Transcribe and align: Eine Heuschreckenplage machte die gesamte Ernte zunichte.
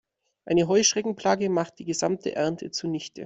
Eine 0.45 0.67
Heuschreckenplage 0.67 1.47
machte 1.51 1.75
die 1.75 1.85
gesamte 1.85 2.33
Ernte 2.35 2.71
zunichte. 2.71 3.19